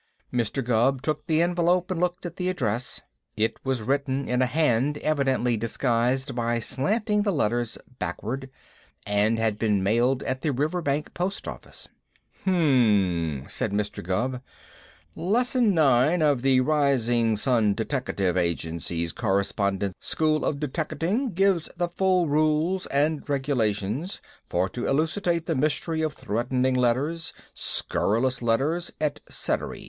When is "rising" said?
16.61-17.35